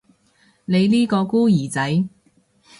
[0.65, 2.05] 你呢個孤兒仔